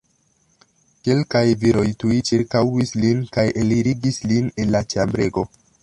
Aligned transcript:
Kelkaj 1.07 1.43
viroj 1.65 1.85
tuj 2.03 2.17
ĉirkaŭis 2.31 2.97
lin 3.05 3.23
kaj 3.39 3.47
elirigis 3.65 4.21
lin 4.33 4.53
el 4.65 4.77
la 4.79 4.87
ĉambrego. 4.95 5.51